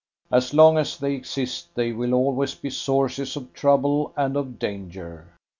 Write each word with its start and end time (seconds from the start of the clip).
As 0.31 0.51
long 0.51 0.79
as 0.79 0.97
they 0.97 1.13
exist 1.13 1.75
they 1.75 1.91
will 1.91 2.15
always 2.15 2.55
be 2.55 2.71
sources 2.71 3.35
of 3.35 3.53
trouble 3.53 4.13
and 4.17 4.35
of 4.35 4.57
danger. 4.57 5.27